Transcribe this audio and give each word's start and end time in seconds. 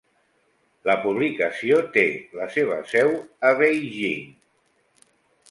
La 0.89 0.95
publicació 1.03 1.77
té 1.97 2.05
la 2.39 2.49
seva 2.57 2.79
seu 2.95 3.13
a 3.51 3.53
Beijing. 3.61 4.27